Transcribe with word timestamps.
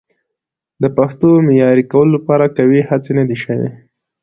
د 0.81 0.83
پښتو 0.97 1.27
د 1.35 1.43
معیاري 1.47 1.83
کولو 1.91 2.11
لپاره 2.17 2.45
قوي 2.57 2.79
هڅې 2.89 3.11
نه 3.19 3.23
دي 3.29 3.37
شوي. 3.43 3.69